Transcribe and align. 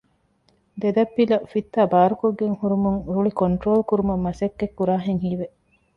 ދެދަތްޕިލަ 0.81 1.37
ފިއްތާ 1.51 1.81
ބާރުކޮށްގެން 1.93 2.57
ހުރުމުން 2.61 2.99
ރުޅި 3.13 3.31
ކޮންޓްރޯލް 3.39 3.83
ކުރުމަށް 3.89 4.23
މަސައްކަތް 4.25 4.75
ކުރާހެން 4.77 5.21
ހީވެ 5.25 5.47